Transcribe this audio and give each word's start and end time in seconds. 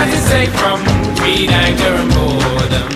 that's 0.00 0.28
safe 0.28 0.52
from 0.60 0.78
greed, 1.18 1.50
anger, 1.50 1.92
and 2.00 2.10
boredom. 2.14 2.88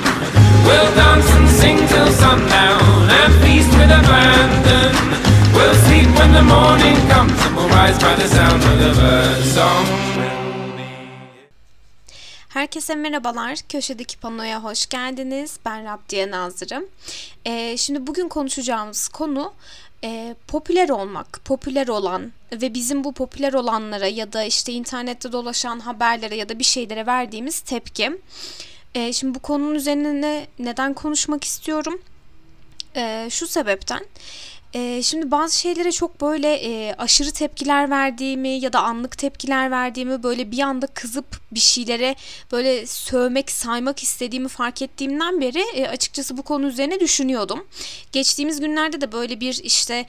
We'll 0.66 0.90
dance 1.00 1.28
and 1.36 1.48
sing 1.60 1.78
till 1.92 2.10
sundown 2.22 3.10
and 3.18 3.30
feast 3.42 3.72
with 3.78 3.92
abandon. 4.00 4.92
We'll 5.54 5.78
sleep 5.86 6.08
when 6.18 6.30
the 6.38 6.44
morning 6.54 6.96
comes 7.12 7.38
and 7.44 7.52
we'll 7.56 7.68
rise 7.68 7.98
by 8.04 8.14
the 8.22 8.28
sound 8.36 8.62
of 8.70 8.76
the 8.84 8.92
bird 9.00 9.42
song. 9.56 9.86
Herkese 12.48 12.94
merhabalar. 12.94 13.58
Köşedeki 13.68 14.16
panoya 14.18 14.64
hoş 14.64 14.86
geldiniz. 14.86 15.58
Ben 15.64 15.84
Rabdiye 15.84 16.30
Nazırım. 16.30 16.84
Ee, 17.46 17.76
şimdi 17.76 18.06
bugün 18.06 18.28
konuşacağımız 18.28 19.08
konu 19.08 19.52
e, 20.04 20.34
popüler 20.48 20.88
olmak, 20.88 21.40
popüler 21.44 21.88
olan 21.88 22.32
ve 22.60 22.74
bizim 22.74 23.04
bu 23.04 23.12
popüler 23.12 23.52
olanlara 23.52 24.06
ya 24.06 24.32
da 24.32 24.44
işte 24.44 24.72
internette 24.72 25.32
dolaşan 25.32 25.80
haberlere 25.80 26.36
ya 26.36 26.48
da 26.48 26.58
bir 26.58 26.64
şeylere 26.64 27.06
verdiğimiz 27.06 27.60
tepki. 27.60 28.20
E, 28.94 29.12
şimdi 29.12 29.34
bu 29.34 29.38
konunun 29.38 29.74
üzerine 29.74 30.46
neden 30.58 30.94
konuşmak 30.94 31.44
istiyorum? 31.44 32.00
E, 32.96 33.28
şu 33.30 33.46
sebepten. 33.46 34.06
Şimdi 35.02 35.30
bazı 35.30 35.58
şeylere 35.58 35.92
çok 35.92 36.20
böyle 36.20 36.94
aşırı 36.98 37.30
tepkiler 37.30 37.90
verdiğimi 37.90 38.48
ya 38.48 38.72
da 38.72 38.82
anlık 38.82 39.18
tepkiler 39.18 39.70
verdiğimi 39.70 40.22
böyle 40.22 40.50
bir 40.50 40.58
anda 40.58 40.86
kızıp 40.86 41.26
bir 41.52 41.60
şeylere 41.60 42.14
böyle 42.52 42.86
sövmek, 42.86 43.50
saymak 43.50 44.02
istediğimi 44.02 44.48
fark 44.48 44.82
ettiğimden 44.82 45.40
beri 45.40 45.88
açıkçası 45.88 46.36
bu 46.36 46.42
konu 46.42 46.66
üzerine 46.66 47.00
düşünüyordum. 47.00 47.66
Geçtiğimiz 48.12 48.60
günlerde 48.60 49.00
de 49.00 49.12
böyle 49.12 49.40
bir 49.40 49.60
işte 49.64 50.06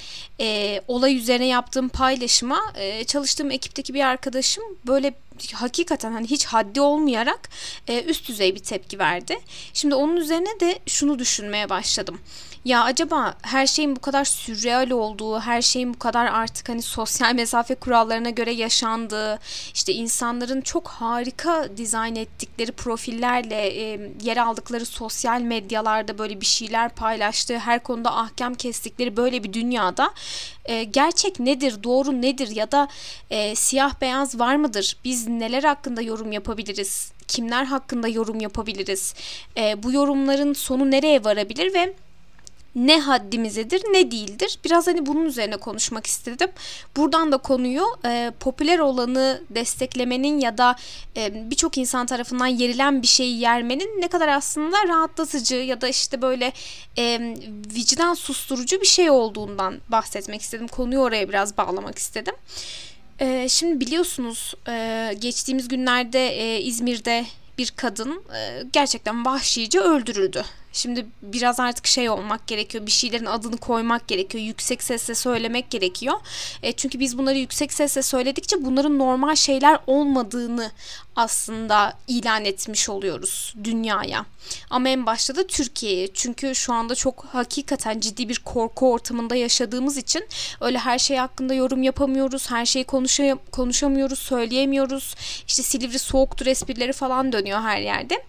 olay 0.87 1.17
üzerine 1.17 1.47
yaptığım 1.47 1.89
paylaşıma 1.89 2.73
çalıştığım 3.07 3.51
ekipteki 3.51 3.93
bir 3.93 4.01
arkadaşım 4.01 4.63
böyle 4.87 5.13
hakikaten 5.53 6.11
hani 6.11 6.27
hiç 6.27 6.45
haddi 6.45 6.81
olmayarak 6.81 7.49
e, 7.87 8.03
üst 8.03 8.27
düzey 8.29 8.55
bir 8.55 8.59
tepki 8.59 8.99
verdi. 8.99 9.39
Şimdi 9.73 9.95
onun 9.95 10.15
üzerine 10.15 10.59
de 10.59 10.79
şunu 10.85 11.19
düşünmeye 11.19 11.69
başladım. 11.69 12.19
Ya 12.65 12.83
acaba 12.83 13.37
her 13.41 13.67
şeyin 13.67 13.95
bu 13.95 13.99
kadar 13.99 14.25
sürreal 14.25 14.89
olduğu, 14.89 15.39
her 15.39 15.61
şeyin 15.61 15.93
bu 15.93 15.99
kadar 15.99 16.25
artık 16.25 16.69
hani 16.69 16.81
sosyal 16.81 17.33
mesafe 17.35 17.75
kurallarına 17.75 18.29
göre 18.29 18.51
yaşandığı, 18.51 19.39
işte 19.73 19.93
insanların 19.93 20.61
çok 20.61 20.87
harika 20.87 21.77
dizayn 21.77 22.15
ettikleri 22.15 22.71
profillerle 22.71 23.55
e, 23.55 24.11
yer 24.21 24.37
aldıkları 24.37 24.85
sosyal 24.85 25.41
medyalarda 25.41 26.17
böyle 26.17 26.41
bir 26.41 26.45
şeyler 26.45 26.89
paylaştığı, 26.89 27.57
her 27.57 27.83
konuda 27.83 28.17
ahkam 28.17 28.55
kestikleri 28.55 29.17
böyle 29.17 29.43
bir 29.43 29.53
dünyada 29.53 30.13
e, 30.65 30.83
gerçek 30.83 31.39
nedir, 31.39 31.83
doğru 31.83 32.21
nedir 32.21 32.47
ya 32.55 32.71
da 32.71 32.87
e, 33.29 33.55
siyah 33.55 34.01
beyaz 34.01 34.39
var 34.39 34.55
mıdır? 34.55 34.97
Biz 35.03 35.24
neler 35.27 35.63
hakkında 35.63 36.01
yorum 36.01 36.31
yapabiliriz? 36.31 37.11
Kimler 37.27 37.65
hakkında 37.65 38.07
yorum 38.07 38.39
yapabiliriz? 38.39 39.13
E, 39.57 39.83
bu 39.83 39.91
yorumların 39.91 40.53
sonu 40.53 40.91
nereye 40.91 41.23
varabilir 41.23 41.73
ve 41.73 41.93
ne 42.75 42.99
haddimizedir 42.99 43.81
ne 43.91 44.11
değildir. 44.11 44.59
Biraz 44.65 44.87
hani 44.87 45.05
bunun 45.05 45.25
üzerine 45.25 45.57
konuşmak 45.57 46.07
istedim. 46.07 46.49
Buradan 46.95 47.31
da 47.31 47.37
konuyu 47.37 47.83
e, 48.05 48.31
popüler 48.39 48.79
olanı 48.79 49.41
desteklemenin 49.49 50.39
ya 50.39 50.57
da 50.57 50.75
e, 51.17 51.49
birçok 51.51 51.77
insan 51.77 52.05
tarafından 52.05 52.47
yerilen 52.47 53.01
bir 53.01 53.07
şeyi 53.07 53.39
yermenin 53.39 54.01
ne 54.01 54.07
kadar 54.07 54.27
aslında 54.27 54.87
rahatlatıcı 54.87 55.55
ya 55.55 55.81
da 55.81 55.87
işte 55.87 56.21
böyle 56.21 56.53
e, 56.97 57.35
vicdan 57.75 58.13
susturucu 58.13 58.81
bir 58.81 58.87
şey 58.87 59.09
olduğundan 59.09 59.77
bahsetmek 59.89 60.41
istedim. 60.41 60.67
Konuyu 60.67 60.99
oraya 60.99 61.29
biraz 61.29 61.57
bağlamak 61.57 61.97
istedim. 61.97 62.35
E, 63.19 63.49
şimdi 63.49 63.79
biliyorsunuz 63.85 64.53
e, 64.67 65.15
geçtiğimiz 65.19 65.67
günlerde 65.67 66.27
e, 66.27 66.61
İzmir'de 66.61 67.25
bir 67.57 67.71
kadın 67.75 68.23
e, 68.35 68.63
gerçekten 68.73 69.25
vahşice 69.25 69.79
öldürüldü. 69.79 70.45
Şimdi 70.75 71.05
biraz 71.21 71.59
artık 71.59 71.87
şey 71.87 72.09
olmak 72.09 72.47
gerekiyor. 72.47 72.85
Bir 72.85 72.91
şeylerin 72.91 73.25
adını 73.25 73.57
koymak 73.57 74.07
gerekiyor. 74.07 74.43
Yüksek 74.43 74.83
sesle 74.83 75.15
söylemek 75.15 75.69
gerekiyor. 75.69 76.13
E, 76.63 76.71
çünkü 76.71 76.99
biz 76.99 77.17
bunları 77.17 77.37
yüksek 77.37 77.73
sesle 77.73 78.01
söyledikçe 78.01 78.65
bunların 78.65 78.99
normal 78.99 79.35
şeyler 79.35 79.79
olmadığını 79.87 80.71
aslında 81.15 81.93
ilan 82.07 82.45
etmiş 82.45 82.89
oluyoruz 82.89 83.53
dünyaya. 83.63 84.25
Ama 84.69 84.89
en 84.89 85.05
başta 85.05 85.35
da 85.35 85.47
Türkiye'ye. 85.47 86.07
Çünkü 86.13 86.55
şu 86.55 86.73
anda 86.73 86.95
çok 86.95 87.25
hakikaten 87.25 87.99
ciddi 87.99 88.29
bir 88.29 88.39
korku 88.39 88.91
ortamında 88.91 89.35
yaşadığımız 89.35 89.97
için 89.97 90.27
öyle 90.61 90.77
her 90.77 90.99
şey 90.99 91.17
hakkında 91.17 91.53
yorum 91.53 91.83
yapamıyoruz. 91.83 92.51
Her 92.51 92.65
şeyi 92.65 92.85
konuşa 92.85 93.37
konuşamıyoruz, 93.51 94.19
söyleyemiyoruz. 94.19 95.15
İşte 95.47 95.63
Silivri 95.63 95.99
soğuktur 95.99 96.45
esprileri 96.45 96.93
falan 96.93 97.31
dönüyor 97.31 97.61
her 97.61 97.81
yerde. 97.81 98.23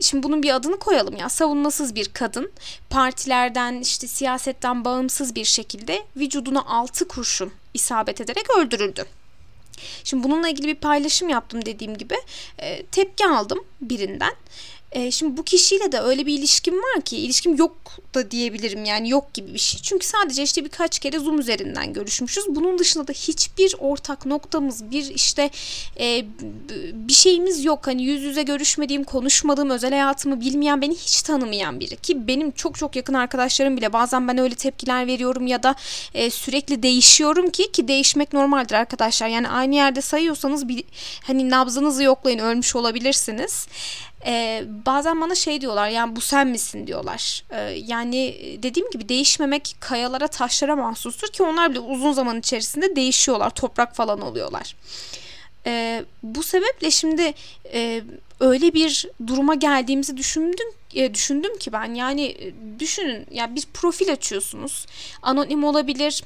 Şimdi 0.00 0.22
bunun 0.22 0.42
bir 0.42 0.54
adını 0.54 0.78
koyalım 0.78 1.16
ya. 1.16 1.28
Savunmasız 1.28 1.91
bir 1.94 2.08
kadın 2.08 2.52
partilerden 2.90 3.80
işte 3.80 4.06
siyasetten 4.06 4.84
bağımsız 4.84 5.34
bir 5.34 5.44
şekilde 5.44 6.02
vücuduna 6.16 6.62
altı 6.62 7.08
kurşun 7.08 7.52
isabet 7.74 8.20
ederek 8.20 8.56
öldürüldü. 8.58 9.04
Şimdi 10.04 10.24
bununla 10.24 10.48
ilgili 10.48 10.66
bir 10.66 10.74
paylaşım 10.74 11.28
yaptım 11.28 11.66
dediğim 11.66 11.98
gibi. 11.98 12.14
E, 12.58 12.86
tepki 12.86 13.26
aldım 13.26 13.64
birinden. 13.80 14.32
E, 14.92 15.10
şimdi 15.10 15.36
bu 15.36 15.44
kişiyle 15.44 15.92
de 15.92 16.00
öyle 16.00 16.26
bir 16.26 16.38
ilişkim 16.38 16.74
var 16.74 17.02
ki 17.04 17.16
ilişkim 17.16 17.56
yok 17.56 17.76
da 18.14 18.30
diyebilirim 18.30 18.84
yani 18.84 19.10
yok 19.10 19.34
gibi 19.34 19.54
bir 19.54 19.58
şey. 19.58 19.80
Çünkü 19.82 20.06
sadece 20.06 20.42
işte 20.42 20.64
birkaç 20.64 20.98
kere 20.98 21.18
Zoom 21.18 21.38
üzerinden 21.38 21.92
görüşmüşüz. 21.92 22.44
Bunun 22.48 22.78
dışında 22.78 23.08
da 23.08 23.12
hiçbir 23.12 23.74
ortak 23.78 24.26
noktamız, 24.26 24.90
bir 24.90 25.14
işte 25.14 25.50
e, 26.00 26.24
bir 26.92 27.12
şeyimiz 27.12 27.64
yok. 27.64 27.86
Hani 27.86 28.02
yüz 28.02 28.22
yüze 28.22 28.42
görüşmediğim, 28.42 29.04
konuşmadığım, 29.04 29.70
özel 29.70 29.90
hayatımı 29.90 30.40
bilmeyen, 30.40 30.82
beni 30.82 30.94
hiç 30.94 31.22
tanımayan 31.22 31.80
biri. 31.80 31.96
Ki 31.96 32.26
benim 32.26 32.50
çok 32.50 32.78
çok 32.78 32.96
yakın 32.96 33.14
arkadaşlarım 33.14 33.76
bile 33.76 33.92
bazen 33.92 34.28
ben 34.28 34.38
öyle 34.38 34.54
tepkiler 34.54 35.06
veriyorum 35.06 35.46
ya 35.46 35.62
da 35.62 35.74
e, 36.14 36.30
sürekli 36.30 36.82
değişiyorum 36.82 37.50
ki 37.50 37.72
ki 37.72 37.88
değişmek 37.88 38.32
normaldir 38.32 38.74
arkadaşlar. 38.74 39.28
Yani 39.28 39.48
aynı 39.48 39.74
yerde 39.74 40.00
sayıyorsanız 40.00 40.68
bir 40.68 40.84
hani 41.22 41.50
nabzınızı 41.50 42.02
yoklayın 42.02 42.38
ölmüş 42.38 42.76
olabilirsiniz 42.76 43.66
e, 44.26 44.64
bazen 44.86 45.20
bana 45.20 45.34
şey 45.34 45.60
diyorlar 45.60 45.88
yani 45.88 46.16
bu 46.16 46.20
sen 46.20 46.48
misin 46.48 46.86
diyorlar. 46.86 47.44
E, 47.50 47.60
yani 47.86 48.36
dediğim 48.62 48.90
gibi 48.90 49.08
değişmemek 49.08 49.76
kayalara 49.80 50.28
taşlara 50.28 50.76
mahsustur 50.76 51.28
ki 51.28 51.42
onlar 51.42 51.70
bile 51.70 51.80
uzun 51.80 52.12
zaman 52.12 52.38
içerisinde 52.38 52.96
değişiyorlar 52.96 53.50
toprak 53.50 53.96
falan 53.96 54.20
oluyorlar. 54.20 54.76
E, 55.66 56.04
bu 56.22 56.42
sebeple 56.42 56.90
şimdi 56.90 57.34
e, 57.72 58.02
öyle 58.40 58.74
bir 58.74 59.06
duruma 59.26 59.54
geldiğimizi 59.54 60.16
düşündüm 60.16 60.66
e, 60.94 61.14
düşündüm 61.14 61.58
ki 61.58 61.72
ben 61.72 61.94
yani 61.94 62.52
düşünün 62.78 63.18
ya 63.18 63.24
yani 63.30 63.56
bir 63.56 63.64
profil 63.74 64.12
açıyorsunuz 64.12 64.86
anonim 65.22 65.64
olabilir 65.64 66.22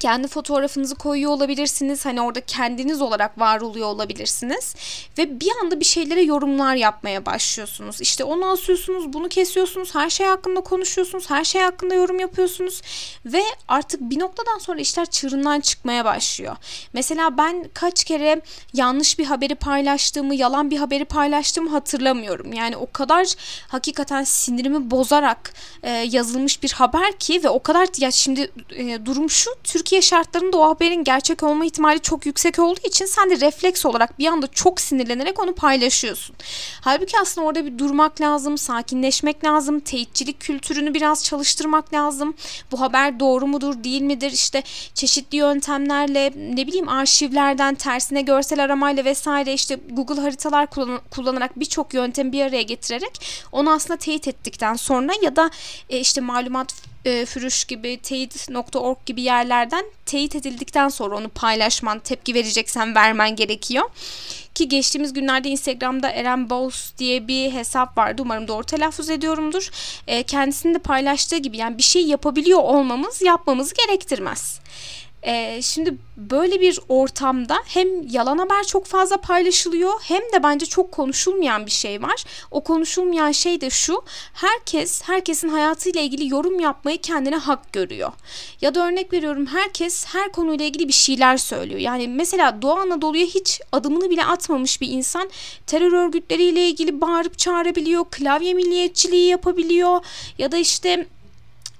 kendi 0.00 0.28
fotoğrafınızı 0.28 0.94
koyuyor 0.94 1.30
olabilirsiniz. 1.30 2.04
Hani 2.06 2.20
orada 2.20 2.40
kendiniz 2.40 3.00
olarak 3.00 3.38
var 3.38 3.60
oluyor 3.60 3.86
olabilirsiniz. 3.86 4.74
Ve 5.18 5.40
bir 5.40 5.50
anda 5.62 5.80
bir 5.80 5.84
şeylere 5.84 6.22
yorumlar 6.22 6.74
yapmaya 6.74 7.26
başlıyorsunuz. 7.26 8.00
İşte 8.00 8.24
onu 8.24 8.46
asıyorsunuz, 8.46 9.12
bunu 9.12 9.28
kesiyorsunuz, 9.28 9.94
her 9.94 10.10
şey 10.10 10.26
hakkında 10.26 10.60
konuşuyorsunuz, 10.60 11.30
her 11.30 11.44
şey 11.44 11.62
hakkında 11.62 11.94
yorum 11.94 12.20
yapıyorsunuz. 12.20 12.82
Ve 13.26 13.42
artık 13.68 14.00
bir 14.00 14.18
noktadan 14.18 14.58
sonra 14.58 14.80
işler 14.80 15.06
çığırından 15.06 15.60
çıkmaya 15.60 16.04
başlıyor. 16.04 16.56
Mesela 16.92 17.38
ben 17.38 17.70
kaç 17.74 18.04
kere 18.04 18.40
yanlış 18.72 19.18
bir 19.18 19.24
haberi 19.24 19.54
paylaştığımı, 19.54 20.34
yalan 20.34 20.70
bir 20.70 20.78
haberi 20.78 21.04
paylaştığımı 21.04 21.70
hatırlamıyorum. 21.70 22.52
Yani 22.52 22.76
o 22.76 22.92
kadar 22.92 23.34
hakikaten 23.68 24.24
sinirimi 24.24 24.90
bozarak 24.90 25.52
e, 25.82 25.90
yazılmış 25.90 26.62
bir 26.62 26.72
haber 26.72 27.18
ki 27.18 27.44
ve 27.44 27.48
o 27.48 27.62
kadar 27.62 27.88
ya 27.98 28.10
şimdi 28.10 28.50
e, 28.70 29.06
durum 29.06 29.30
şu 29.30 29.50
Türkiye 29.80 30.02
şartlarında 30.02 30.56
o 30.56 30.68
haberin 30.68 31.04
gerçek 31.04 31.42
olma 31.42 31.64
ihtimali 31.64 32.00
çok 32.00 32.26
yüksek 32.26 32.58
olduğu 32.58 32.86
için 32.86 33.06
sen 33.06 33.30
de 33.30 33.40
refleks 33.40 33.86
olarak 33.86 34.18
bir 34.18 34.26
anda 34.26 34.46
çok 34.46 34.80
sinirlenerek 34.80 35.40
onu 35.40 35.54
paylaşıyorsun. 35.54 36.36
Halbuki 36.80 37.18
aslında 37.18 37.46
orada 37.46 37.66
bir 37.66 37.78
durmak 37.78 38.20
lazım, 38.20 38.58
sakinleşmek 38.58 39.44
lazım, 39.44 39.80
teyitçilik 39.80 40.40
kültürünü 40.40 40.94
biraz 40.94 41.24
çalıştırmak 41.24 41.94
lazım. 41.94 42.34
Bu 42.72 42.80
haber 42.80 43.20
doğru 43.20 43.46
mudur, 43.46 43.84
değil 43.84 44.02
midir? 44.02 44.30
İşte 44.30 44.62
çeşitli 44.94 45.36
yöntemlerle 45.36 46.32
ne 46.36 46.66
bileyim 46.66 46.88
arşivlerden 46.88 47.74
tersine 47.74 48.22
görsel 48.22 48.64
aramayla 48.64 49.04
vesaire 49.04 49.52
işte 49.52 49.78
Google 49.90 50.20
haritalar 50.20 50.66
kullanarak 51.10 51.60
birçok 51.60 51.94
yöntem 51.94 52.32
bir 52.32 52.42
araya 52.42 52.62
getirerek 52.62 53.20
onu 53.52 53.72
aslında 53.72 53.96
teyit 53.96 54.28
ettikten 54.28 54.74
sonra 54.74 55.12
ya 55.22 55.36
da 55.36 55.50
e, 55.90 55.98
işte 55.98 56.20
malumat 56.20 56.89
e, 57.04 57.26
Fürüş 57.26 57.64
gibi, 57.64 57.98
teyit.org 58.02 58.98
gibi 59.06 59.22
yerlerden 59.22 59.84
teyit 60.06 60.36
edildikten 60.36 60.88
sonra 60.88 61.16
onu 61.16 61.28
paylaşman, 61.28 61.98
tepki 61.98 62.34
vereceksen 62.34 62.94
vermen 62.94 63.36
gerekiyor. 63.36 63.90
Ki 64.54 64.68
geçtiğimiz 64.68 65.12
günlerde 65.12 65.48
Instagram'da 65.48 66.10
Eren 66.10 66.50
Bows 66.50 66.90
diye 66.98 67.28
bir 67.28 67.52
hesap 67.52 67.98
vardı. 67.98 68.22
Umarım 68.22 68.48
doğru 68.48 68.64
telaffuz 68.64 69.10
ediyorumdur. 69.10 69.70
E, 70.06 70.22
kendisinin 70.22 70.74
de 70.74 70.78
paylaştığı 70.78 71.36
gibi 71.36 71.56
yani 71.56 71.78
bir 71.78 71.82
şey 71.82 72.06
yapabiliyor 72.06 72.58
olmamız 72.58 73.22
yapmamızı 73.22 73.74
gerektirmez. 73.74 74.60
Ee, 75.26 75.62
şimdi 75.62 75.94
böyle 76.16 76.60
bir 76.60 76.78
ortamda 76.88 77.58
hem 77.66 78.08
yalan 78.08 78.38
haber 78.38 78.64
çok 78.64 78.86
fazla 78.86 79.16
paylaşılıyor 79.16 79.92
hem 80.02 80.20
de 80.20 80.42
bence 80.42 80.66
çok 80.66 80.92
konuşulmayan 80.92 81.66
bir 81.66 81.70
şey 81.70 82.02
var. 82.02 82.24
O 82.50 82.64
konuşulmayan 82.64 83.32
şey 83.32 83.60
de 83.60 83.70
şu. 83.70 84.02
Herkes 84.32 85.02
herkesin 85.02 85.48
hayatıyla 85.48 86.00
ilgili 86.00 86.28
yorum 86.28 86.60
yapmayı 86.60 86.98
kendine 86.98 87.36
hak 87.36 87.72
görüyor. 87.72 88.12
Ya 88.60 88.74
da 88.74 88.86
örnek 88.86 89.12
veriyorum 89.12 89.46
herkes 89.46 90.06
her 90.06 90.32
konuyla 90.32 90.64
ilgili 90.64 90.88
bir 90.88 90.92
şeyler 90.92 91.36
söylüyor. 91.36 91.80
Yani 91.80 92.08
mesela 92.08 92.62
Doğu 92.62 92.74
Anadolu'ya 92.74 93.26
hiç 93.26 93.60
adımını 93.72 94.10
bile 94.10 94.24
atmamış 94.24 94.80
bir 94.80 94.88
insan 94.88 95.30
terör 95.66 95.92
örgütleriyle 95.92 96.68
ilgili 96.68 97.00
bağırıp 97.00 97.38
çağırabiliyor, 97.38 98.04
klavye 98.10 98.54
milliyetçiliği 98.54 99.28
yapabiliyor 99.28 100.04
ya 100.38 100.52
da 100.52 100.56
işte 100.56 101.06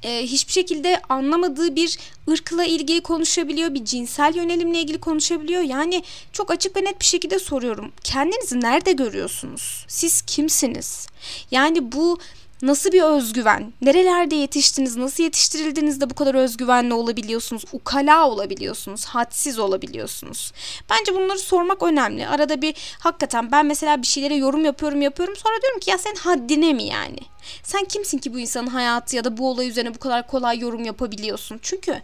e, 0.03 0.23
hiçbir 0.23 0.53
şekilde 0.53 1.01
anlamadığı 1.09 1.77
bir 1.77 1.99
ırkla 2.31 2.65
ilgili 2.65 3.01
konuşabiliyor, 3.01 3.75
bir 3.75 3.85
cinsel 3.85 4.35
yönelimle 4.37 4.81
ilgili 4.81 4.99
konuşabiliyor. 5.01 5.63
Yani 5.63 6.03
çok 6.33 6.51
açık 6.51 6.77
ve 6.77 6.85
net 6.85 7.01
bir 7.01 7.05
şekilde 7.05 7.39
soruyorum. 7.39 7.93
Kendinizi 8.05 8.61
nerede 8.61 8.93
görüyorsunuz? 8.93 9.85
Siz 9.89 10.23
kimsiniz? 10.23 11.07
Yani 11.51 11.93
bu 11.93 12.19
Nasıl 12.63 12.93
bir 12.93 13.03
özgüven? 13.03 13.73
Nerelerde 13.83 14.35
yetiştiniz? 14.37 14.97
Nasıl 14.97 15.23
yetiştirildiniz 15.23 16.01
de 16.01 16.11
bu 16.11 16.15
kadar 16.15 16.35
özgüvenli 16.35 16.95
olabiliyorsunuz? 16.95 17.65
Ukala 17.73 18.29
olabiliyorsunuz. 18.29 19.05
Hadsiz 19.05 19.59
olabiliyorsunuz. 19.59 20.53
Bence 20.91 21.15
bunları 21.15 21.39
sormak 21.39 21.83
önemli. 21.83 22.29
Arada 22.29 22.63
bir 22.63 22.75
hakikaten 22.99 23.53
ben 23.53 23.67
mesela 23.67 24.03
bir 24.03 24.07
şeylere 24.07 24.35
yorum 24.35 24.65
yapıyorum 24.65 25.03
yapıyorum. 25.03 25.37
Sonra 25.37 25.63
diyorum 25.63 25.81
ki 25.81 25.91
ya 25.91 25.99
sen 25.99 26.15
haddine 26.15 26.73
mi 26.73 26.83
yani? 26.83 27.19
Sen 27.63 27.85
kimsin 27.85 28.19
ki 28.19 28.35
bu 28.35 28.39
insanın 28.39 28.67
hayatı 28.67 29.17
ya 29.17 29.25
da 29.25 29.37
bu 29.37 29.51
olay 29.51 29.69
üzerine 29.69 29.95
bu 29.95 29.99
kadar 29.99 30.27
kolay 30.27 30.59
yorum 30.59 30.85
yapabiliyorsun? 30.85 31.59
Çünkü 31.63 32.03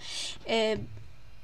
e, 0.48 0.78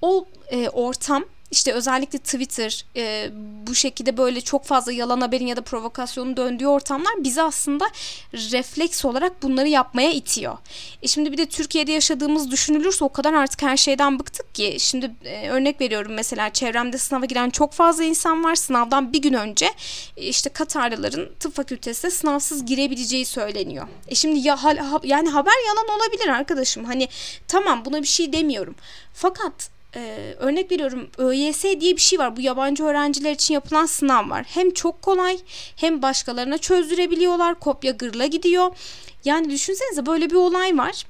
o 0.03 0.27
e, 0.51 0.69
ortam 0.69 1.25
işte 1.53 1.73
özellikle 1.73 2.19
Twitter 2.19 2.85
e, 2.97 3.31
bu 3.67 3.75
şekilde 3.75 4.17
böyle 4.17 4.41
çok 4.41 4.65
fazla 4.65 4.93
yalan 4.93 5.21
haberin 5.21 5.47
ya 5.47 5.57
da 5.57 5.61
provokasyonun 5.61 6.37
döndüğü 6.37 6.67
ortamlar 6.67 7.25
bizi 7.25 7.43
aslında 7.43 7.89
refleks 8.35 9.05
olarak 9.05 9.43
bunları 9.43 9.69
yapmaya 9.69 10.13
itiyor. 10.13 10.59
E 11.03 11.09
şimdi 11.09 11.33
bir 11.33 11.39
de 11.39 11.47
Türkiye'de 11.47 11.93
yaşadığımız 11.93 12.51
düşünülürse 12.51 13.05
o 13.05 13.09
kadar 13.09 13.33
artık 13.33 13.63
her 13.63 13.77
şeyden 13.77 14.19
bıktık 14.19 14.55
ki. 14.55 14.77
Şimdi 14.79 15.11
e, 15.25 15.49
örnek 15.49 15.81
veriyorum 15.81 16.13
mesela 16.13 16.51
çevremde 16.51 16.99
sınava 16.99 17.25
giren 17.25 17.51
çok 17.51 17.73
fazla 17.73 18.05
insan 18.05 18.45
var. 18.45 18.55
Sınavdan 18.55 19.13
bir 19.13 19.23
gün 19.23 19.35
önce 19.35 19.71
e, 20.17 20.27
işte 20.27 20.51
Katarlıların 20.51 21.29
tıp 21.41 21.55
fakültesine 21.55 22.11
sınavsız 22.11 22.67
girebileceği 22.67 23.25
söyleniyor. 23.25 23.87
E 24.09 24.15
şimdi 24.15 24.49
ya 24.49 24.65
ha, 24.65 24.75
yani 25.05 25.29
haber 25.29 25.67
yalan 25.69 25.99
olabilir 25.99 26.29
arkadaşım. 26.29 26.85
Hani 26.85 27.09
tamam 27.49 27.85
buna 27.85 28.03
bir 28.03 28.07
şey 28.07 28.33
demiyorum. 28.33 28.75
Fakat 29.15 29.71
ee, 29.97 30.35
örnek 30.39 30.73
veriyorum 30.73 31.09
ÖYS 31.19 31.63
diye 31.63 31.97
bir 31.97 32.01
şey 32.01 32.19
var. 32.19 32.37
Bu 32.37 32.41
yabancı 32.41 32.85
öğrenciler 32.85 33.33
için 33.33 33.55
yapılan 33.55 33.87
sınav 33.87 34.31
var. 34.31 34.45
Hem 34.49 34.71
çok 34.71 35.03
kolay 35.03 35.39
hem 35.77 36.03
başkalarına 36.03 36.59
çözdürebiliyorlar. 36.59 37.61
Kopya 37.61 37.93
gırla 37.93 38.27
gidiyor. 38.27 38.77
Yani 39.25 39.51
düşünsenize 39.51 40.07
böyle 40.07 40.31
bir 40.31 40.35
olay 40.35 40.79
var. 40.79 41.05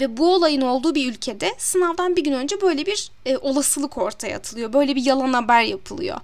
Ve 0.00 0.16
bu 0.16 0.34
olayın 0.34 0.60
olduğu 0.60 0.94
bir 0.94 1.10
ülkede 1.10 1.54
sınavdan 1.58 2.16
bir 2.16 2.24
gün 2.24 2.32
önce 2.32 2.60
böyle 2.60 2.86
bir 2.86 3.10
e, 3.26 3.36
olasılık 3.36 3.98
ortaya 3.98 4.36
atılıyor. 4.36 4.72
Böyle 4.72 4.96
bir 4.96 5.04
yalan 5.04 5.32
haber 5.32 5.62
yapılıyor. 5.62 6.18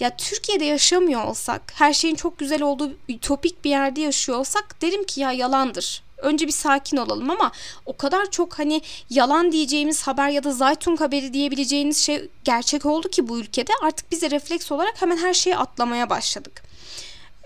Ya 0.00 0.16
Türkiye'de 0.16 0.64
yaşamıyor 0.64 1.24
olsak, 1.24 1.72
her 1.74 1.92
şeyin 1.92 2.14
çok 2.14 2.38
güzel 2.38 2.62
olduğu 2.62 2.92
ütopik 3.08 3.64
bir 3.64 3.70
yerde 3.70 4.00
yaşıyor 4.00 4.38
olsak 4.38 4.82
derim 4.82 5.04
ki 5.04 5.20
ya 5.20 5.32
yalandır 5.32 6.03
önce 6.24 6.46
bir 6.46 6.52
sakin 6.52 6.96
olalım 6.96 7.30
ama 7.30 7.52
o 7.86 7.96
kadar 7.96 8.30
çok 8.30 8.58
hani 8.58 8.82
yalan 9.10 9.52
diyeceğimiz 9.52 10.02
haber 10.02 10.28
ya 10.28 10.44
da 10.44 10.52
Zaytung 10.52 11.00
haberi 11.00 11.32
diyebileceğiniz 11.32 11.98
şey 11.98 12.28
gerçek 12.44 12.86
oldu 12.86 13.08
ki 13.08 13.28
bu 13.28 13.38
ülkede 13.38 13.72
artık 13.82 14.12
bize 14.12 14.30
refleks 14.30 14.72
olarak 14.72 15.02
hemen 15.02 15.16
her 15.16 15.34
şeyi 15.34 15.56
atlamaya 15.56 16.10
başladık. 16.10 16.62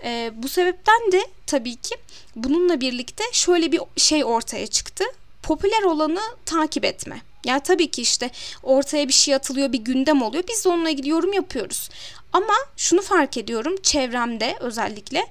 Ee, 0.03 0.31
bu 0.35 0.49
sebepten 0.49 1.11
de 1.11 1.21
tabii 1.47 1.75
ki 1.75 1.95
bununla 2.35 2.81
birlikte 2.81 3.23
şöyle 3.31 3.71
bir 3.71 3.81
şey 3.97 4.25
ortaya 4.25 4.67
çıktı. 4.67 5.03
Popüler 5.43 5.83
olanı 5.83 6.21
takip 6.45 6.85
etme. 6.85 7.21
Yani 7.45 7.61
tabii 7.63 7.91
ki 7.91 8.01
işte 8.01 8.29
ortaya 8.63 9.07
bir 9.07 9.13
şey 9.13 9.35
atılıyor, 9.35 9.71
bir 9.71 9.77
gündem 9.77 10.21
oluyor. 10.21 10.43
Biz 10.47 10.65
de 10.65 10.69
onunla 10.69 10.89
ilgili 10.89 11.09
yorum 11.09 11.33
yapıyoruz. 11.33 11.89
Ama 12.33 12.53
şunu 12.77 13.01
fark 13.01 13.37
ediyorum 13.37 13.75
çevremde 13.83 14.57
özellikle 14.59 15.27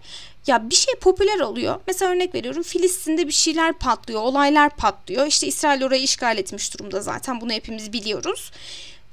ya 0.48 0.70
bir 0.70 0.74
şey 0.74 0.94
popüler 0.94 1.40
oluyor. 1.40 1.80
Mesela 1.86 2.12
örnek 2.12 2.34
veriyorum 2.34 2.62
Filistin'de 2.62 3.26
bir 3.26 3.32
şeyler 3.32 3.72
patlıyor, 3.72 4.20
olaylar 4.20 4.76
patlıyor. 4.76 5.26
İşte 5.26 5.46
İsrail 5.46 5.84
orayı 5.84 6.02
işgal 6.02 6.38
etmiş 6.38 6.74
durumda 6.74 7.00
zaten 7.00 7.40
bunu 7.40 7.52
hepimiz 7.52 7.92
biliyoruz. 7.92 8.50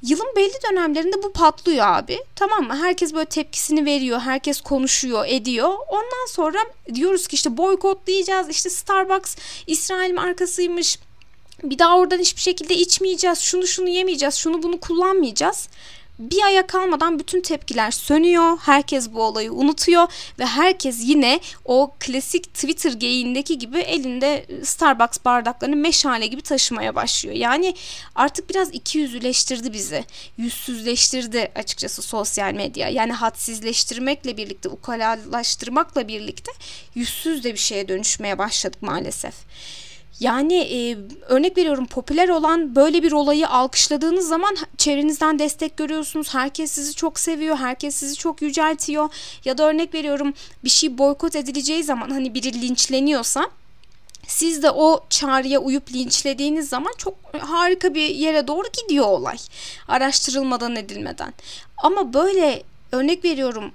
Yılın 0.01 0.35
belli 0.35 0.53
dönemlerinde 0.71 1.23
bu 1.23 1.33
patlıyor 1.33 1.87
abi. 1.87 2.19
Tamam 2.35 2.63
mı? 2.63 2.77
Herkes 2.83 3.13
böyle 3.13 3.25
tepkisini 3.25 3.85
veriyor. 3.85 4.19
Herkes 4.19 4.61
konuşuyor, 4.61 5.25
ediyor. 5.27 5.69
Ondan 5.89 6.27
sonra 6.29 6.59
diyoruz 6.93 7.27
ki 7.27 7.35
işte 7.35 7.57
boykotlayacağız. 7.57 8.49
İşte 8.49 8.69
Starbucks 8.69 9.35
İsrail 9.67 10.13
markasıymış. 10.13 10.99
Bir 11.63 11.79
daha 11.79 11.97
oradan 11.97 12.19
hiçbir 12.19 12.41
şekilde 12.41 12.75
içmeyeceğiz. 12.75 13.39
Şunu 13.39 13.67
şunu 13.67 13.89
yemeyeceğiz. 13.89 14.35
Şunu 14.35 14.63
bunu 14.63 14.79
kullanmayacağız 14.79 15.69
bir 16.19 16.44
aya 16.44 16.67
kalmadan 16.67 17.19
bütün 17.19 17.41
tepkiler 17.41 17.91
sönüyor. 17.91 18.57
Herkes 18.62 19.12
bu 19.13 19.23
olayı 19.23 19.53
unutuyor 19.53 20.07
ve 20.39 20.45
herkes 20.45 20.97
yine 21.01 21.39
o 21.65 21.94
klasik 22.00 22.53
Twitter 22.53 22.91
geyindeki 22.91 23.57
gibi 23.57 23.79
elinde 23.79 24.45
Starbucks 24.63 25.17
bardaklarını 25.25 25.75
meşale 25.75 26.27
gibi 26.27 26.41
taşımaya 26.41 26.95
başlıyor. 26.95 27.35
Yani 27.35 27.75
artık 28.15 28.50
biraz 28.50 28.73
iki 28.73 28.97
yüzleştirdi 28.97 29.73
bizi. 29.73 30.06
Yüzsüzleştirdi 30.38 31.51
açıkçası 31.56 32.01
sosyal 32.01 32.53
medya. 32.53 32.89
Yani 32.89 33.13
hadsizleştirmekle 33.13 34.38
birlikte, 34.38 34.69
ukalalaştırmakla 34.69 36.07
birlikte 36.07 36.51
yüzsüz 36.95 37.44
de 37.44 37.53
bir 37.53 37.59
şeye 37.59 37.88
dönüşmeye 37.88 38.38
başladık 38.38 38.81
maalesef. 38.81 39.33
Yani 40.19 40.56
e, 40.56 40.97
örnek 41.27 41.57
veriyorum 41.57 41.88
popüler 41.88 42.29
olan 42.29 42.75
böyle 42.75 43.03
bir 43.03 43.12
olayı 43.12 43.50
alkışladığınız 43.50 44.27
zaman 44.27 44.57
çevrenizden 44.77 45.39
destek 45.39 45.77
görüyorsunuz. 45.77 46.33
Herkes 46.33 46.71
sizi 46.71 46.95
çok 46.95 47.19
seviyor, 47.19 47.57
herkes 47.57 47.95
sizi 47.95 48.15
çok 48.15 48.41
yüceltiyor. 48.41 49.09
Ya 49.45 49.57
da 49.57 49.69
örnek 49.69 49.94
veriyorum 49.94 50.33
bir 50.63 50.69
şey 50.69 50.97
boykot 50.97 51.35
edileceği 51.35 51.83
zaman 51.83 52.09
hani 52.09 52.33
biri 52.33 52.62
linçleniyorsa 52.62 53.50
siz 54.27 54.63
de 54.63 54.71
o 54.71 55.03
çağrıya 55.09 55.59
uyup 55.59 55.94
linçlediğiniz 55.94 56.69
zaman 56.69 56.94
çok 56.97 57.13
harika 57.39 57.94
bir 57.94 58.09
yere 58.09 58.47
doğru 58.47 58.67
gidiyor 58.83 59.06
olay. 59.06 59.38
Araştırılmadan 59.88 60.75
edilmeden. 60.75 61.34
Ama 61.77 62.13
böyle 62.13 62.63
örnek 62.91 63.25
veriyorum 63.25 63.72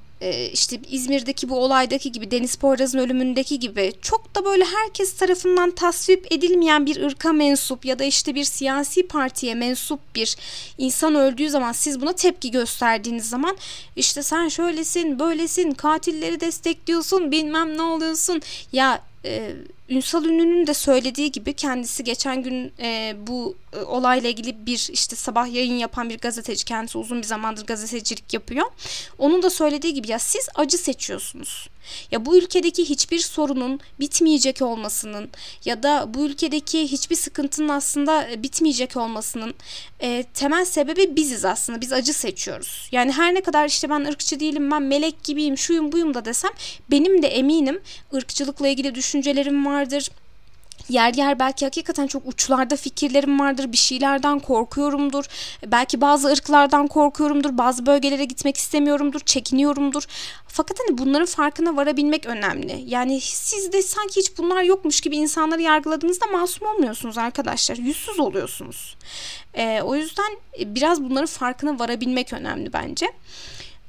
işte 0.53 0.81
İzmir'deki 0.91 1.49
bu 1.49 1.59
olaydaki 1.59 2.13
gibi 2.13 2.31
Deniz 2.31 2.57
Poyraz'ın 2.57 2.99
ölümündeki 2.99 3.59
gibi 3.59 3.93
çok 4.03 4.35
da 4.35 4.45
böyle 4.45 4.65
herkes 4.65 5.17
tarafından 5.17 5.71
tasvip 5.71 6.33
edilmeyen 6.33 6.87
bir 6.87 7.03
ırka 7.03 7.33
mensup 7.33 7.85
ya 7.85 7.99
da 7.99 8.05
işte 8.05 8.35
bir 8.35 8.45
siyasi 8.45 9.07
partiye 9.07 9.55
mensup 9.55 10.01
bir 10.15 10.37
insan 10.79 11.15
öldüğü 11.15 11.51
zaman 11.51 11.73
siz 11.73 12.01
buna 12.01 12.13
tepki 12.13 12.51
gösterdiğiniz 12.51 13.29
zaman 13.29 13.57
işte 13.97 14.23
sen 14.23 14.49
şöylesin 14.49 15.19
böylesin 15.19 15.71
katilleri 15.71 16.41
destekliyorsun 16.41 17.33
bilmem 17.33 17.77
ne 17.77 17.83
oluyorsun. 17.83 18.43
Ya 18.73 19.03
e, 19.25 19.53
Ünsal 19.91 20.25
Ünlü'nün 20.25 20.67
de 20.67 20.75
söylediği 20.75 21.33
gibi 21.33 21.53
kendisi 21.55 22.05
geçen 22.05 22.43
gün 22.43 22.73
e, 22.79 23.17
bu 23.27 23.57
e, 23.73 23.81
olayla 23.81 24.31
ilgili 24.31 24.67
bir 24.67 24.89
işte 24.93 25.17
sabah 25.17 25.55
yayın 25.55 25.75
yapan 25.75 26.11
bir 26.11 26.19
gazeteci 26.19 26.65
kendisi 26.65 26.99
uzun 26.99 27.19
bir 27.19 27.27
zamandır 27.27 27.67
gazetecilik 27.67 28.35
yapıyor. 28.35 28.67
Onun 29.19 29.43
da 29.43 29.51
söylediği 29.51 29.95
gibi 29.95 30.11
ya 30.11 30.19
siz 30.19 30.49
acı 30.55 30.79
seçiyorsunuz. 30.79 31.69
Ya 32.11 32.27
bu 32.27 32.39
ülkedeki 32.39 32.85
hiçbir 32.85 33.19
sorunun 33.19 33.81
bitmeyecek 34.01 34.63
olmasının 34.63 35.31
ya 35.65 35.83
da 35.83 36.15
bu 36.15 36.27
ülkedeki 36.27 36.83
hiçbir 36.83 37.17
sıkıntının 37.17 37.69
aslında 37.69 38.31
e, 38.31 38.43
bitmeyecek 38.43 38.97
olmasının 38.97 39.55
e, 40.01 40.25
temel 40.35 40.65
sebebi 40.65 41.17
biziz 41.17 41.45
aslında. 41.45 41.81
Biz 41.81 41.93
acı 41.93 42.13
seçiyoruz. 42.13 42.89
Yani 42.93 43.13
her 43.13 43.35
ne 43.35 43.41
kadar 43.41 43.69
işte 43.69 43.91
ben 43.91 44.05
ırkçı 44.05 44.41
değilim, 44.41 44.71
ben 44.71 44.83
melek 44.83 45.25
gibiyim, 45.25 45.59
şuyum 45.59 45.93
buyum 45.93 46.15
da 46.15 46.25
desem 46.25 46.51
benim 46.91 47.23
de 47.23 47.27
eminim 47.27 47.81
ırkçılıkla 48.15 48.69
ilgili 48.69 48.95
düşüncelerim 48.95 49.67
vardır 49.81 50.11
yer 50.91 51.15
yer 51.15 51.39
belki 51.39 51.65
hakikaten 51.65 52.07
çok 52.07 52.27
uçlarda 52.27 52.77
fikirlerim 52.77 53.41
vardır. 53.41 53.73
Bir 53.73 53.77
şeylerden 53.77 54.39
korkuyorumdur. 54.39 55.25
Belki 55.67 56.01
bazı 56.01 56.29
ırklardan 56.29 56.87
korkuyorumdur. 56.87 57.59
Bazı 57.59 57.87
bölgelere 57.87 58.25
gitmek 58.25 58.57
istemiyorumdur. 58.57 59.21
Çekiniyorumdur. 59.21 60.05
Fakat 60.49 60.79
hani 60.81 60.99
bunların 60.99 61.27
farkına 61.27 61.77
varabilmek 61.77 62.27
önemli. 62.27 62.85
Yani 62.87 63.21
siz 63.21 63.73
de 63.73 63.83
sanki 63.83 64.21
hiç 64.21 64.39
bunlar 64.39 64.63
yokmuş 64.63 65.01
gibi 65.01 65.17
insanları 65.17 65.63
yargıladığınızda 65.63 66.27
masum 66.27 66.69
olmuyorsunuz 66.69 67.19
arkadaşlar. 67.19 67.77
Yüzsüz 67.77 68.21
oluyorsunuz. 68.21 68.97
Ee, 69.55 69.83
o 69.83 69.95
yüzden 69.95 70.37
biraz 70.59 71.03
bunların 71.03 71.27
farkına 71.27 71.79
varabilmek 71.79 72.33
önemli 72.33 72.73
bence. 72.73 73.07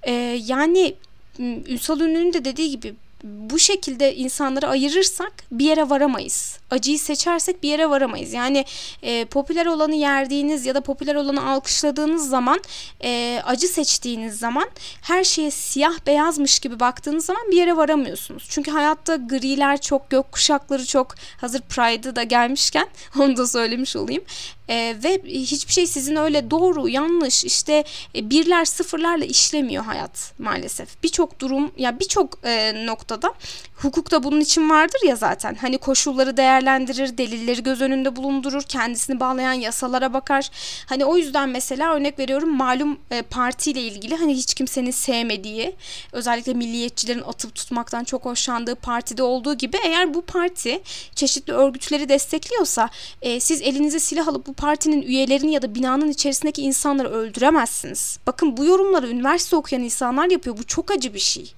Ee, 0.04 0.12
yani 0.46 0.96
Ünsal 1.40 2.00
Ünlü'nün 2.00 2.34
de 2.34 2.46
dediği 2.46 2.70
gibi 2.70 2.96
bu 3.24 3.60
şekilde 3.60 4.16
insanları 4.16 4.68
ayırırsak 4.68 5.34
bir 5.52 5.66
yere 5.66 5.90
varamayız. 5.90 6.60
Acıyı 6.72 7.00
seçersek 7.00 7.64
bir 7.64 7.70
yere 7.70 7.90
varamayız. 7.90 8.34
Yani 8.34 8.66
e, 9.04 9.26
popüler 9.26 9.66
olanı 9.66 9.96
yerdiğiniz 9.96 10.66
ya 10.66 10.76
da 10.76 10.82
popüler 10.82 11.16
olanı 11.16 11.50
alkışladığınız 11.50 12.30
zaman 12.30 12.60
e, 13.04 13.42
acı 13.46 13.68
seçtiğiniz 13.68 14.40
zaman 14.40 14.70
her 15.02 15.24
şeye 15.24 15.52
siyah 15.52 16.06
beyazmış 16.08 16.60
gibi 16.60 16.80
baktığınız 16.80 17.26
zaman 17.26 17.52
bir 17.52 17.58
yere 17.58 17.78
varamıyorsunuz. 17.78 18.48
Çünkü 18.50 18.72
hayatta 18.72 19.16
griler 19.16 19.82
çok, 19.82 20.10
gök 20.10 20.32
kuşakları 20.32 20.86
çok. 20.86 21.16
Hazır 21.42 21.62
Pride'ı 21.62 22.16
da 22.16 22.24
gelmişken 22.24 22.88
onu 23.20 23.38
da 23.38 23.48
söylemiş 23.48 23.96
olayım. 23.96 24.24
E, 24.70 24.96
ve 25.04 25.22
hiçbir 25.26 25.74
şey 25.74 25.88
sizin 25.88 26.16
öyle 26.16 26.52
doğru, 26.52 26.90
yanlış, 26.90 27.46
işte 27.46 27.84
e, 28.16 28.30
birler 28.30 28.66
sıfırlarla 28.66 29.26
işlemiyor 29.26 29.84
hayat 29.84 30.34
maalesef. 30.40 31.04
Birçok 31.04 31.40
durum 31.40 31.72
ya 31.78 32.00
birçok 32.00 32.40
e, 32.46 32.86
noktada 33.12 33.34
hukukta 33.76 34.24
bunun 34.24 34.40
için 34.40 34.70
vardır 34.70 35.00
ya 35.06 35.16
zaten. 35.16 35.56
Hani 35.56 35.78
koşulları 35.78 36.38
değerlendirir, 36.38 37.18
delilleri 37.18 37.64
göz 37.64 37.82
önünde 37.82 38.16
bulundurur, 38.16 38.64
kendisini 38.64 39.20
bağlayan 39.20 39.54
yasalara 39.54 40.14
bakar. 40.14 40.50
Hani 40.86 41.06
o 41.06 41.18
yüzden 41.18 41.50
mesela 41.50 41.96
örnek 41.96 42.20
veriyorum 42.20 42.58
malum 42.58 43.00
e, 43.12 43.22
partiyle 43.22 43.82
ilgili 43.82 44.16
hani 44.16 44.34
hiç 44.34 44.54
kimsenin 44.54 44.92
sevmediği, 44.92 45.76
özellikle 46.12 46.54
milliyetçilerin 46.54 47.22
atıp 47.22 47.56
tutmaktan 47.56 48.04
çok 48.04 48.26
hoşlandığı 48.26 48.76
partide 48.76 49.24
olduğu 49.24 49.54
gibi 49.54 49.78
eğer 49.84 50.14
bu 50.14 50.22
parti 50.22 50.82
çeşitli 51.16 51.54
örgütleri 51.54 52.10
destekliyorsa 52.10 52.90
e, 53.22 53.40
siz 53.40 53.62
elinize 53.62 54.00
silah 54.00 54.28
alıp 54.28 54.48
bu 54.48 54.54
partinin 54.54 55.02
üyelerini 55.02 55.54
ya 55.54 55.62
da 55.62 55.76
binanın 55.76 56.10
içerisindeki 56.10 56.62
insanları 56.62 57.10
öldüremezsiniz. 57.10 58.20
Bakın 58.28 58.58
bu 58.58 58.66
yorumları 58.66 59.08
üniversite 59.08 59.56
okuyan 59.56 59.84
insanlar 59.84 60.30
yapıyor. 60.30 60.58
Bu 60.58 60.64
çok 60.64 60.92
acı 60.92 61.14
bir 61.14 61.20
şey. 61.20 61.54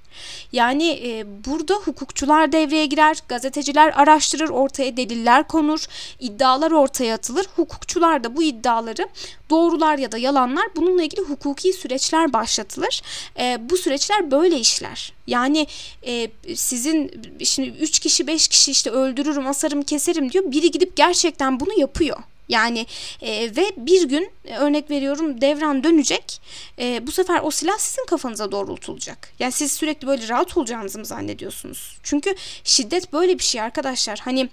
Yani 0.51 0.89
e, 0.89 1.25
burada 1.45 1.73
hukukçular 1.73 2.51
devreye 2.51 2.85
girer, 2.85 3.17
gazeteciler 3.27 3.93
araştırır, 3.95 4.49
ortaya 4.49 4.97
deliller 4.97 5.47
konur, 5.47 5.85
iddialar 6.19 6.71
ortaya 6.71 7.15
atılır. 7.15 7.45
Hukukçular 7.55 8.23
da 8.23 8.35
bu 8.35 8.43
iddiaları 8.43 9.07
doğrular 9.49 9.97
ya 9.97 10.11
da 10.11 10.17
yalanlar 10.17 10.65
bununla 10.75 11.03
ilgili 11.03 11.21
hukuki 11.21 11.73
süreçler 11.73 12.33
başlatılır. 12.33 13.01
E, 13.39 13.69
bu 13.69 13.77
süreçler 13.77 14.31
böyle 14.31 14.59
işler. 14.59 15.13
Yani 15.27 15.67
e, 16.07 16.29
sizin 16.55 17.11
şimdi 17.43 17.69
3 17.69 17.99
kişi 17.99 18.27
5 18.27 18.47
kişi 18.47 18.71
işte 18.71 18.89
öldürürüm, 18.89 19.47
asarım, 19.47 19.83
keserim 19.83 20.31
diyor. 20.31 20.51
Biri 20.51 20.71
gidip 20.71 20.95
gerçekten 20.95 21.59
bunu 21.59 21.79
yapıyor. 21.79 22.17
Yani 22.49 22.85
e, 23.21 23.55
ve 23.55 23.71
bir 23.77 24.09
gün 24.09 24.31
e, 24.45 24.55
örnek 24.57 24.89
veriyorum 24.89 25.41
devran 25.41 25.83
dönecek. 25.83 26.41
E, 26.79 27.07
bu 27.07 27.11
sefer 27.11 27.39
o 27.43 27.51
silah 27.51 27.77
sizin 27.77 28.05
kafanıza 28.05 28.51
doğrultulacak. 28.51 29.33
Yani 29.39 29.51
siz 29.51 29.71
sürekli 29.71 30.07
böyle 30.07 30.27
rahat 30.27 30.57
olacağınızı 30.57 30.99
mı 30.99 31.05
zannediyorsunuz? 31.05 31.97
Çünkü 32.03 32.35
şiddet 32.63 33.13
böyle 33.13 33.39
bir 33.39 33.43
şey 33.43 33.61
arkadaşlar. 33.61 34.19
Hani 34.19 34.49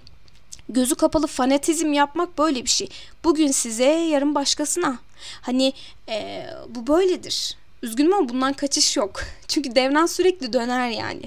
gözü 0.69 0.95
kapalı 0.95 1.27
fanatizm 1.27 1.93
yapmak 1.93 2.37
böyle 2.37 2.63
bir 2.63 2.69
şey. 2.69 2.89
Bugün 3.23 3.51
size 3.51 3.85
yarın 3.85 4.35
başkasına. 4.35 4.99
Hani 5.41 5.73
e, 6.09 6.45
bu 6.69 6.87
böyledir. 6.87 7.57
Üzgünüm 7.83 8.13
ama 8.13 8.29
bundan 8.29 8.53
kaçış 8.53 8.97
yok. 8.97 9.21
Çünkü 9.47 9.75
devran 9.75 10.05
sürekli 10.05 10.53
döner 10.53 10.89
yani. 10.89 11.23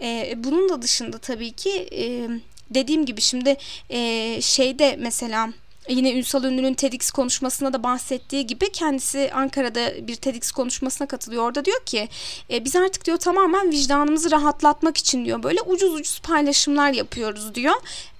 E, 0.00 0.34
bunun 0.36 0.68
da 0.68 0.82
dışında 0.82 1.18
tabii 1.18 1.52
ki 1.52 1.88
e, 1.92 2.28
dediğim 2.70 3.06
gibi 3.06 3.20
şimdi 3.20 3.56
e, 3.90 4.38
şeyde 4.42 4.96
mesela 4.98 5.52
Yine 5.88 6.12
Ünsal 6.12 6.44
Ünlü'nün 6.44 6.74
TEDx 6.74 7.10
konuşmasında 7.10 7.72
da 7.72 7.82
bahsettiği 7.82 8.46
gibi 8.46 8.72
kendisi 8.72 9.30
Ankara'da 9.34 10.06
bir 10.06 10.16
TEDx 10.16 10.50
konuşmasına 10.50 11.08
katılıyor. 11.08 11.42
Orada 11.44 11.64
diyor 11.64 11.80
ki 11.84 12.08
e, 12.50 12.64
biz 12.64 12.76
artık 12.76 13.04
diyor 13.04 13.16
tamamen 13.16 13.70
vicdanımızı 13.70 14.30
rahatlatmak 14.30 14.96
için 14.96 15.24
diyor 15.24 15.42
böyle 15.42 15.60
ucuz 15.60 15.94
ucuz 15.94 16.20
paylaşımlar 16.20 16.90
yapıyoruz 16.90 17.54
diyor. 17.54 17.74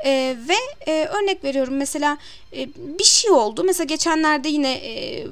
E, 0.04 0.36
ve 0.48 0.90
e, 0.92 1.06
örnek 1.06 1.44
veriyorum 1.44 1.76
mesela 1.76 2.18
e, 2.52 2.68
bir 2.98 3.04
şey 3.04 3.30
oldu. 3.30 3.64
Mesela 3.64 3.84
geçenlerde 3.84 4.48
yine 4.48 4.72
e, 4.72 5.26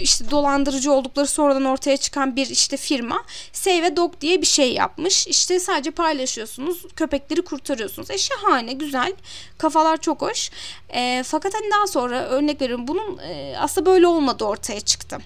işte 0.00 0.30
dolandırıcı 0.30 0.92
oldukları 0.92 1.26
sonradan 1.26 1.64
ortaya 1.64 1.96
çıkan 1.96 2.36
bir 2.36 2.46
işte 2.46 2.76
firma 2.76 3.24
Save 3.52 3.96
Dog 3.96 4.20
diye 4.20 4.42
bir 4.42 4.46
şey 4.46 4.72
yapmış. 4.72 5.26
İşte 5.26 5.60
sadece 5.60 5.90
paylaşıyorsunuz, 5.90 6.82
köpekleri 6.96 7.42
kurtarıyorsunuz. 7.42 8.10
E 8.10 8.18
şahane, 8.18 8.72
güzel. 8.72 9.12
Kafalar 9.58 9.96
çok 9.96 10.22
hoş. 10.22 10.50
E, 10.94 11.22
fakat 11.26 11.54
hani 11.54 11.70
daha 11.76 11.86
sonra 11.86 12.24
örnek 12.24 12.60
veriyorum 12.60 12.88
bunun 12.88 13.18
e, 13.18 13.54
aslında 13.58 13.86
böyle 13.86 14.06
olmadı 14.06 14.44
ortaya 14.44 14.80
çıktı 14.80 15.18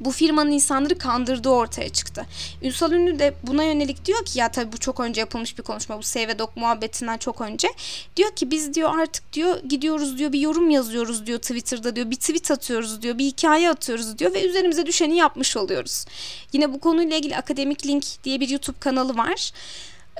bu 0.00 0.10
firmanın 0.10 0.50
insanları 0.50 0.98
kandırdığı 0.98 1.48
ortaya 1.48 1.88
çıktı. 1.88 2.26
Ünsal 2.62 2.92
Ünlü 2.92 3.18
de 3.18 3.34
buna 3.42 3.64
yönelik 3.64 4.04
diyor 4.04 4.24
ki 4.24 4.38
ya 4.38 4.50
tabii 4.50 4.72
bu 4.72 4.78
çok 4.78 5.00
önce 5.00 5.20
yapılmış 5.20 5.58
bir 5.58 5.62
konuşma 5.62 5.98
bu 5.98 6.02
Save 6.02 6.28
ve 6.28 6.38
Dok 6.38 6.56
muhabbetinden 6.56 7.18
çok 7.18 7.40
önce. 7.40 7.68
Diyor 8.16 8.30
ki 8.30 8.50
biz 8.50 8.74
diyor 8.74 8.98
artık 9.00 9.32
diyor 9.32 9.62
gidiyoruz 9.68 10.18
diyor 10.18 10.32
bir 10.32 10.40
yorum 10.40 10.70
yazıyoruz 10.70 11.26
diyor 11.26 11.38
Twitter'da 11.38 11.96
diyor 11.96 12.10
bir 12.10 12.16
tweet 12.16 12.50
atıyoruz 12.50 13.02
diyor 13.02 13.18
bir 13.18 13.24
hikaye 13.24 13.70
atıyoruz 13.70 14.18
diyor 14.18 14.34
ve 14.34 14.46
üzerimize 14.46 14.86
düşeni 14.86 15.16
yapmış 15.16 15.56
oluyoruz. 15.56 16.04
Yine 16.52 16.72
bu 16.72 16.80
konuyla 16.80 17.16
ilgili 17.16 17.36
Akademik 17.36 17.86
Link 17.86 18.04
diye 18.24 18.40
bir 18.40 18.48
YouTube 18.48 18.78
kanalı 18.80 19.16
var. 19.16 19.52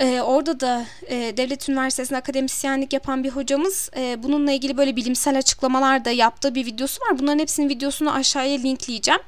Ee, 0.00 0.20
orada 0.20 0.60
da 0.60 0.86
e, 1.08 1.36
Devlet 1.36 1.68
Üniversitesi'nde 1.68 2.18
akademisyenlik 2.18 2.92
yapan 2.92 3.24
bir 3.24 3.30
hocamız 3.30 3.90
e, 3.96 4.22
bununla 4.22 4.52
ilgili 4.52 4.76
böyle 4.76 4.96
bilimsel 4.96 5.38
açıklamalar 5.38 6.04
da 6.04 6.10
yaptığı 6.10 6.54
bir 6.54 6.66
videosu 6.66 7.00
var. 7.00 7.18
Bunların 7.18 7.38
hepsinin 7.38 7.68
videosunu 7.68 8.12
aşağıya 8.12 8.58
linkleyeceğim. 8.58 9.20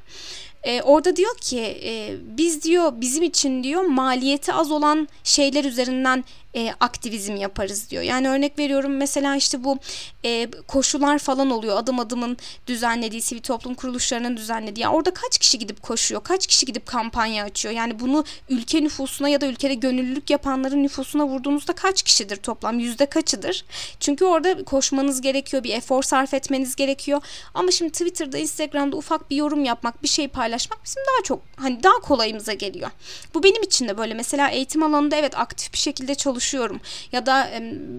E, 0.63 0.81
orada 0.81 1.15
diyor 1.15 1.37
ki 1.37 1.59
e, 1.59 2.15
biz 2.37 2.63
diyor 2.63 2.91
bizim 3.01 3.23
için 3.23 3.63
diyor 3.63 3.81
maliyeti 3.81 4.53
az 4.53 4.71
olan 4.71 5.07
şeyler 5.23 5.63
üzerinden 5.63 6.23
e, 6.55 6.73
aktivizm 6.79 7.35
yaparız 7.35 7.89
diyor. 7.89 8.03
Yani 8.03 8.29
örnek 8.29 8.59
veriyorum 8.59 8.97
mesela 8.97 9.35
işte 9.35 9.63
bu 9.63 9.77
e, 10.25 10.47
koşular 10.67 11.19
falan 11.19 11.49
oluyor. 11.49 11.77
Adım 11.77 11.99
adımın 11.99 12.37
düzenlediği, 12.67 13.21
sivil 13.21 13.41
toplum 13.41 13.73
kuruluşlarının 13.73 14.37
düzenlediği. 14.37 14.83
Yani 14.83 14.95
orada 14.95 15.13
kaç 15.13 15.37
kişi 15.37 15.59
gidip 15.59 15.81
koşuyor? 15.81 16.23
Kaç 16.23 16.47
kişi 16.47 16.65
gidip 16.65 16.85
kampanya 16.85 17.45
açıyor? 17.45 17.75
Yani 17.75 17.99
bunu 17.99 18.23
ülke 18.49 18.83
nüfusuna 18.83 19.29
ya 19.29 19.41
da 19.41 19.45
ülkede 19.45 19.73
gönüllülük 19.73 20.29
yapanların 20.29 20.83
nüfusuna 20.83 21.27
vurduğunuzda 21.27 21.73
kaç 21.73 22.03
kişidir 22.03 22.37
toplam? 22.37 22.79
Yüzde 22.79 23.05
kaçıdır? 23.05 23.65
Çünkü 23.99 24.25
orada 24.25 24.63
koşmanız 24.63 25.21
gerekiyor. 25.21 25.63
Bir 25.63 25.73
efor 25.73 26.03
sarf 26.03 26.33
etmeniz 26.33 26.75
gerekiyor. 26.75 27.21
Ama 27.53 27.71
şimdi 27.71 27.91
Twitter'da, 27.91 28.37
Instagram'da 28.37 28.97
ufak 28.97 29.29
bir 29.29 29.35
yorum 29.35 29.65
yapmak, 29.65 30.03
bir 30.03 30.07
şey 30.07 30.27
paylaşmak 30.27 30.83
bizim 30.83 31.03
daha 31.07 31.23
çok 31.23 31.41
hani 31.55 31.83
daha 31.83 31.93
kolayımıza 31.93 32.53
geliyor. 32.53 32.89
Bu 33.33 33.43
benim 33.43 33.63
için 33.63 33.87
de 33.87 33.97
böyle. 33.97 34.13
Mesela 34.13 34.49
eğitim 34.49 34.83
alanında 34.83 35.15
evet 35.15 35.37
aktif 35.37 35.73
bir 35.73 35.77
şekilde 35.77 36.15
çalışıyorum 36.15 36.38
çalışıyorum 36.39 36.79
ya 37.11 37.25
da 37.25 37.49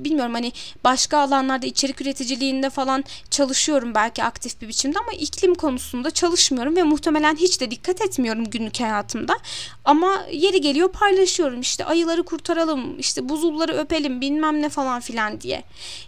bilmiyorum 0.04 0.34
hani 0.34 0.52
başka 0.84 1.18
alanlarda 1.18 1.66
içerik 1.66 2.00
üreticiliğinde 2.00 2.70
falan 2.70 3.04
çalışıyorum 3.30 3.94
belki 3.94 4.24
aktif 4.24 4.60
bir 4.60 4.68
biçimde 4.68 4.98
ama 4.98 5.12
iklim 5.12 5.54
konusunda 5.54 6.10
çalışmıyorum 6.10 6.76
ve 6.76 6.82
muhtemelen 6.82 7.36
hiç 7.36 7.60
de 7.60 7.70
dikkat 7.70 8.00
etmiyorum 8.00 8.50
günlük 8.50 8.80
hayatımda. 8.80 9.36
Ama 9.84 10.24
yeri 10.32 10.60
geliyor 10.60 10.92
paylaşıyorum 10.92 11.60
işte 11.60 11.84
ayıları 11.84 12.22
kurtaralım 12.22 12.98
işte 12.98 13.28
buzulları 13.28 13.72
öpelim 13.72 14.20
bilmem 14.20 14.62
ne 14.62 14.68
falan 14.68 15.00
filan 15.00 15.40
diye. 15.40 15.62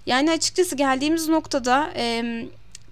Yani 0.07 0.31
açıkçası 0.31 0.77
geldiğimiz 0.77 1.29
noktada 1.29 1.91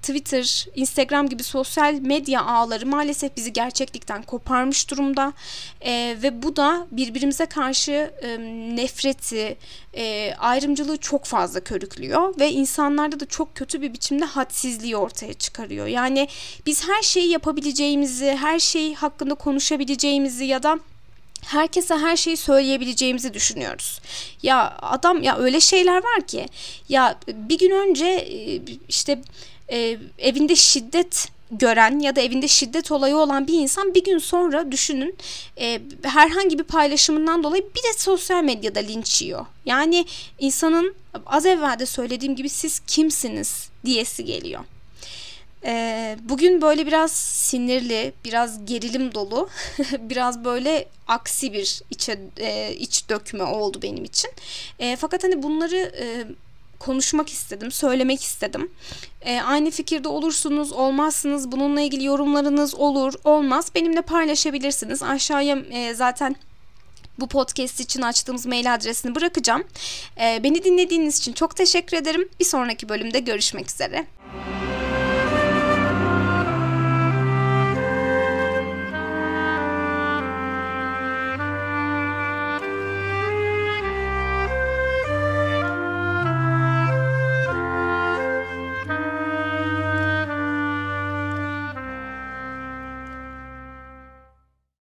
Twitter, 0.02 0.66
Instagram 0.74 1.28
gibi 1.28 1.42
sosyal 1.42 1.94
medya 1.94 2.42
ağları 2.44 2.86
maalesef 2.86 3.36
bizi 3.36 3.52
gerçeklikten 3.52 4.22
koparmış 4.22 4.90
durumda 4.90 5.32
e, 5.80 6.16
ve 6.22 6.42
bu 6.42 6.56
da 6.56 6.86
birbirimize 6.90 7.46
karşı 7.46 8.10
e, 8.22 8.38
nefreti, 8.76 9.56
e, 9.94 10.34
ayrımcılığı 10.34 10.96
çok 10.96 11.24
fazla 11.24 11.60
körüklüyor 11.60 12.38
ve 12.40 12.50
insanlarda 12.52 13.20
da 13.20 13.26
çok 13.26 13.54
kötü 13.54 13.82
bir 13.82 13.92
biçimde 13.92 14.24
hadsizliği 14.24 14.96
ortaya 14.96 15.34
çıkarıyor. 15.34 15.86
Yani 15.86 16.28
biz 16.66 16.88
her 16.88 17.02
şeyi 17.02 17.28
yapabileceğimizi, 17.30 18.36
her 18.40 18.58
şey 18.58 18.94
hakkında 18.94 19.34
konuşabileceğimizi 19.34 20.44
ya 20.44 20.62
da 20.62 20.78
herkese 21.46 21.94
her 21.94 22.16
şeyi 22.16 22.36
söyleyebileceğimizi 22.36 23.34
düşünüyoruz. 23.34 24.00
Ya 24.42 24.76
adam 24.82 25.22
ya 25.22 25.36
öyle 25.36 25.60
şeyler 25.60 25.96
var 25.96 26.26
ki 26.26 26.46
ya 26.88 27.18
bir 27.28 27.58
gün 27.58 27.70
önce 27.70 28.06
e, 28.06 28.60
işte 28.88 29.18
e, 29.70 29.98
evinde 30.18 30.56
şiddet 30.56 31.28
gören 31.50 31.98
ya 31.98 32.16
da 32.16 32.20
evinde 32.20 32.48
şiddet 32.48 32.92
olayı 32.92 33.16
olan 33.16 33.46
bir 33.46 33.54
insan 33.54 33.94
bir 33.94 34.04
gün 34.04 34.18
sonra 34.18 34.72
düşünün 34.72 35.16
e, 35.58 35.80
herhangi 36.02 36.58
bir 36.58 36.64
paylaşımından 36.64 37.42
dolayı 37.42 37.62
bir 37.62 37.82
de 37.82 37.98
sosyal 37.98 38.44
medyada 38.44 38.80
linç 38.80 39.22
yiyor. 39.22 39.46
Yani 39.64 40.06
insanın 40.38 40.94
az 41.26 41.46
evvel 41.46 41.78
de 41.78 41.86
söylediğim 41.86 42.36
gibi 42.36 42.48
siz 42.48 42.80
kimsiniz 42.86 43.68
diyesi 43.84 44.24
geliyor. 44.24 44.60
E, 45.64 46.16
bugün 46.22 46.62
böyle 46.62 46.86
biraz 46.86 47.12
sinirli, 47.12 48.12
biraz 48.24 48.66
gerilim 48.66 49.14
dolu, 49.14 49.48
biraz 50.00 50.44
böyle 50.44 50.88
aksi 51.08 51.52
bir 51.52 51.82
içe 51.90 52.20
e, 52.38 52.74
iç 52.74 53.08
dökme 53.08 53.44
oldu 53.44 53.82
benim 53.82 54.04
için. 54.04 54.30
E, 54.78 54.96
fakat 54.96 55.24
hani 55.24 55.42
bunları 55.42 55.76
e, 55.76 56.26
konuşmak 56.80 57.28
istedim, 57.28 57.70
söylemek 57.70 58.22
istedim. 58.22 58.70
E, 59.22 59.40
aynı 59.40 59.70
fikirde 59.70 60.08
olursunuz, 60.08 60.72
olmazsınız. 60.72 61.52
Bununla 61.52 61.80
ilgili 61.80 62.04
yorumlarınız 62.04 62.74
olur, 62.74 63.14
olmaz. 63.24 63.70
Benimle 63.74 64.02
paylaşabilirsiniz. 64.02 65.02
Aşağıya 65.02 65.56
e, 65.70 65.94
zaten 65.94 66.36
bu 67.18 67.28
podcast 67.28 67.80
için 67.80 68.02
açtığımız 68.02 68.46
mail 68.46 68.74
adresini 68.74 69.14
bırakacağım. 69.14 69.64
E, 70.20 70.40
beni 70.42 70.64
dinlediğiniz 70.64 71.18
için 71.18 71.32
çok 71.32 71.56
teşekkür 71.56 71.96
ederim. 71.96 72.28
Bir 72.40 72.44
sonraki 72.44 72.88
bölümde 72.88 73.20
görüşmek 73.20 73.70
üzere. 73.70 74.06